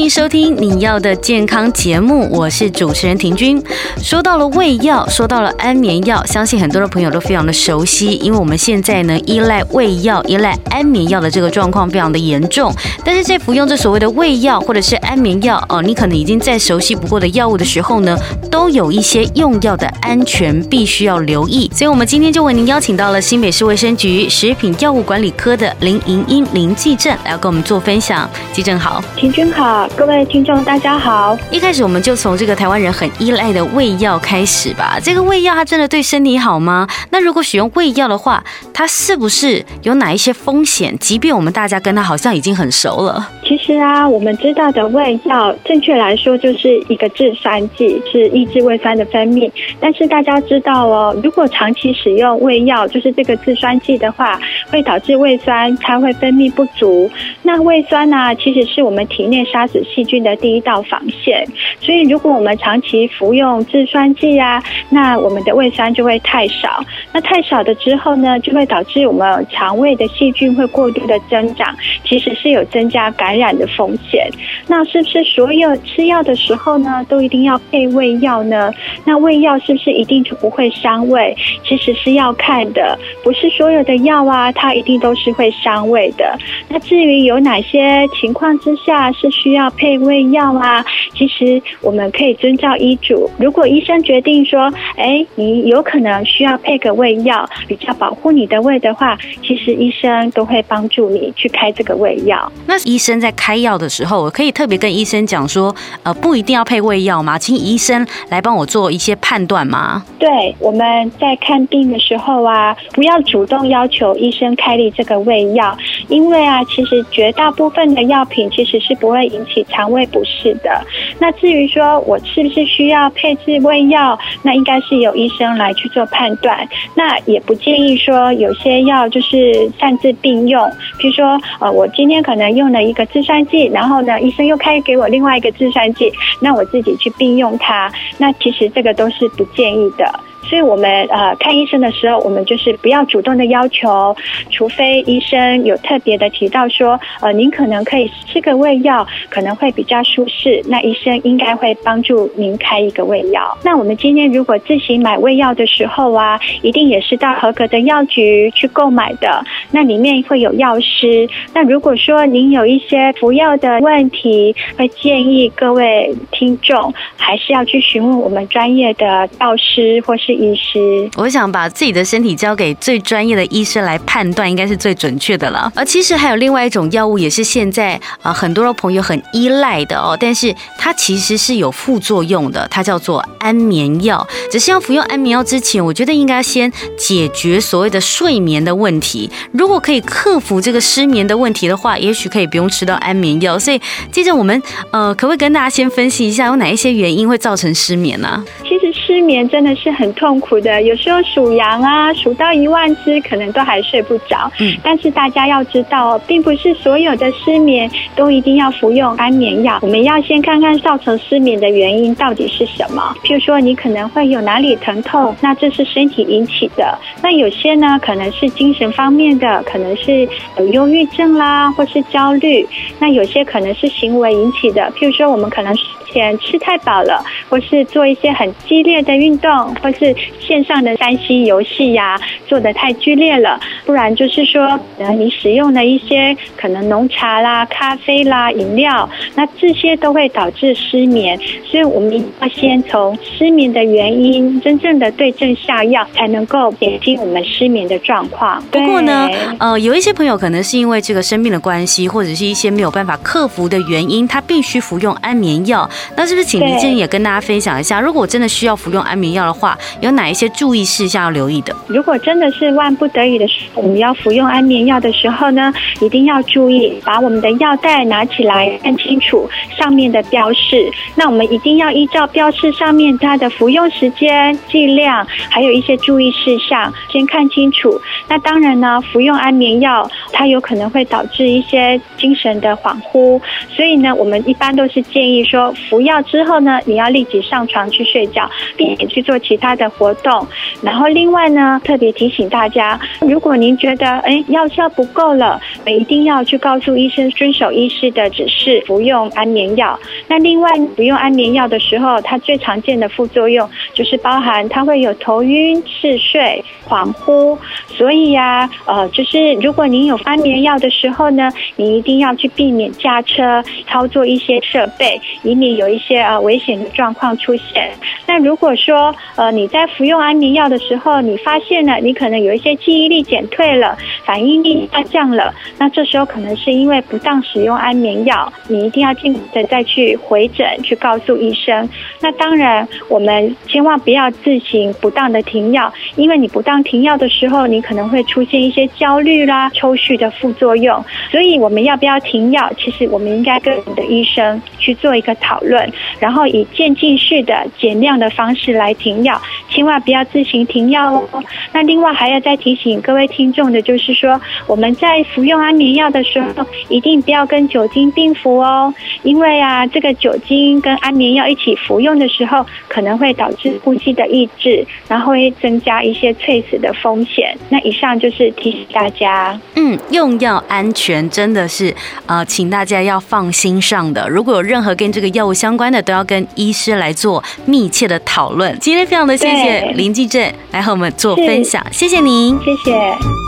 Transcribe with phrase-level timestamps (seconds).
[0.00, 3.62] 欢迎收听你要的健康节目，我是主持人婷君。
[4.02, 12.74] 说到了胃药，说到了安眠药，相信很多的朋友都非常的熟悉，因为我们现在呢依赖胃药、依赖安眠药的这个状况非常的严重。
[13.04, 18.16] 但是在服用这所谓的胃药或者是安眠药哦，你可能已经再熟悉不过的药物的时候呢，
[18.50, 21.70] 都有一些用药的安全必须要留意。
[21.74, 28.26] 所以，我们今天就为您邀请到了新北市卫生局食品药物管理科的林盈英林技正来跟我们做分享。
[28.50, 29.89] 技正好，婷君好。
[29.96, 31.36] 各位听众，大家好。
[31.50, 34.98] 一开始我们就从这个台湾人很依赖的胃药开始吧。
[35.02, 36.88] 这个胃药它真的对身体好吗？
[37.10, 40.96] 那如果使用胃药的话，它是不是有哪一些风险？
[40.98, 43.28] 即便我们大家跟它好像已经很熟了。
[43.50, 49.50] 其实啊，我们知道的胃药，正确来说就是一个制酸剂，是抑制胃酸的分泌。
[49.80, 57.10] 但是大家知道哦，如果长期使用胃药，就是这个制酸剂的话，会导致胃酸它会分泌不足。
[57.42, 61.44] 那胃酸呢、其实是我们体内杀死细菌的第一道防线。
[61.80, 66.84] 所以如果我们长期服用制酸剂啊，那我们的胃酸就会太少。
[67.12, 74.30] 那太少的之后呢，就会导致我们肠胃的细菌会过度的增长，其实是有增加感染染的风险。
[74.68, 78.72] 那是不是所有吃药的时候呢，都一定要配胃药呢？
[79.04, 81.34] 那胃药是不是一定就不会伤胃？
[81.64, 86.38] 其实是要看的，不是所有的药啊，它一定都是会伤胃的。
[86.68, 90.84] 那至于有哪些情况之下是需要配胃药啊？
[91.14, 102.50] 其实我们可以遵照医嘱，如果医生决定说，哎，你有可能需要配个胃药，比较保护你的胃的话，其实医生都会帮助你去开这个胃药。
[102.66, 107.38] 那医生在开药的时候，我可以特别跟医生讲说，呃，不一定要配胃药吗？
[107.38, 110.04] 请医生来帮我做一些判断吗？
[110.18, 115.76] 对，我们在看病的时候啊，不要主动要求医生开立这个胃药，
[116.08, 120.84] 因为啊，其实绝大部分的药品其实是不会引起肠胃不适的。
[121.20, 126.66] 那至于说我是不是需要配置胃药，那应该是由医生来去做判断。
[126.96, 136.10] 那也不建议说有些药就是擅自并用，比如说呃，我今天可能用了一个制酸剂，然后呢，医生又开给我另外一个制酸剂，
[136.40, 140.20] 那我自己去并用它，那其实这个都是不建议的。
[140.42, 144.14] 所以我们呃看医生的时候，我们就是不要主动的要求，
[144.50, 153.56] 除非医生有特别的提到说，呃，您可能可以吃个胃药，可能会比较舒适，那医生应该会帮助您开一个胃药。
[153.62, 161.28] 那我们今天如果自行买胃药的时候啊，一定也是到合格的药局去购买的，那里面会有药师。
[161.54, 170.40] 那如果说您有一些服药的问题，会建议各位听众还是要去询问我们专业的药师或是。
[170.40, 175.70] 医师，我想把自己的身体交给最专业的医生来判断，应该是最准确的了。
[175.76, 184.26] 而其实还有另外一种药物，也是现在啊很多的朋友很依赖的哦，但是它其实是有副作用的，它叫做安眠药。
[184.50, 189.28] 只是要服用安眠药之前，我觉得应该先解决所谓的睡眠的问题。
[189.60, 193.58] 如果可以克服这个失眠的问题的话，也许可以不用吃到安眠药。
[193.58, 193.78] 所以
[194.10, 204.48] 接着我们呃，可不可以跟大家先分析一下，有哪一些原因会造成失眠呢、其实失眠真的是很痛苦的，有时候数羊啊，数到一万只，可能都还睡不着。
[204.60, 209.80] 嗯，但是大家要知道，并不是所有的失眠都一定要服用安眠药。
[209.82, 213.12] 我们要先看看造成失眠的原因到底是什么。
[213.24, 216.96] 譬如说，你可能会有哪里疼痛，那这是身体引起的。
[217.20, 222.64] 那有些呢，可能是精神方面的，可能是有忧郁症啦，或是焦虑。
[223.00, 225.74] 那有些可能是行为引起的，譬如说，我们可能
[226.12, 241.38] 前吃太饱了，或是做一些很激烈的运动，或是线上的三 C 游戏呀，做的太剧烈了，不然就是说，呃，你使用了一些可能浓茶啦、咖啡啦、饮料，那这些都会导致失眠。
[241.64, 248.62] 所以我们要先从失眠的原因，真正的对症下药，才能够减轻我们失眠的状况。
[248.70, 255.88] 不过呢，呃，有一些朋友可能是因为这个生病的关系，或者是一些没有办法克服的原因，他必须服用安眠药。
[256.16, 261.72] 那是不是请林经理也跟大家分享一下，如果我真的需要要服用安眠药的话，有哪一些注意事项要留意的？
[261.86, 269.48] 如果真的是万不得已的时候，我们要服用安眠药的时候呢，一定要注意把我们的药袋拿起来看清楚
[269.78, 270.90] 上面的标示。
[271.14, 277.96] 那我们一定要依照标示上面它的服用时间、剂量，还有一些注意事项，先看清楚。
[278.28, 288.50] 那当然呢，服用安眠药它有可能会导致一些精神的恍惚，所以呢，我们一般都是建议说，服药之后呢，你要立即上床去睡觉，
[288.80, 290.46] 并且去做其他的活动。
[290.80, 299.98] 然后另外呢，特别提醒大家，如果您觉得哎药效不够了，一定要去告诉医生，遵守医师的指示服用安眠药。
[300.28, 307.58] 那另外服用安眠药的时候，它最常见的副作用就是包含它会有头晕、嗜睡、恍惚。
[307.88, 317.90] 所以呀、呃，就是如果您有安眠药的时候呢，你一定要去避免驾车操作一些设备，以免有一些呃危险的状况出现。
[318.26, 331.88] 那如果说呃你在服用安眠药的时候，你发现了你可能有一些记忆力减退了，反应力下降了，那这时候可能是因为不当使用安眠药，你一定要尽快的再去回诊去告诉医生。
[332.20, 341.02] 那当然，我们千万不要自行不当的停药，因为你不当停药的时候，你可能会出现一些焦虑啦、抽搐的副作用。
[341.30, 342.70] 所以我们要不要停药？
[342.76, 349.40] 其实我们应该跟你的医生去做一个讨论，然后以渐进式的减量的方式是来停药，
[349.70, 351.42] 千万不要自行停药哦。
[351.72, 367.56] 那另外还要再提醒各位听众的，就是说我们在服用安眠药的时候，一定不要跟酒精并服哦，因为啊，这个酒精跟安眠药一起服用的时候，可能会导致呼吸的抑制，然后会增加一些猝死的风险。
[367.68, 371.94] 那以上就是提醒大家，嗯，用药安全真的是
[372.26, 374.28] 呃，请大家要放心上的。
[374.28, 378.76] 如果有任何跟这个药物相关的，都要跟医师来做密切的讨论。
[378.80, 379.59] 今天非常的谢谢
[379.94, 383.39] 林继正来和我们做分享，谢谢您，谢谢。